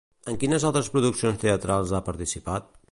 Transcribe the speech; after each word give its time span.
En 0.31 0.37
quines 0.43 0.65
altres 0.69 0.89
produccions 0.95 1.39
teatrals 1.45 1.95
ha 1.99 2.05
participat? 2.11 2.77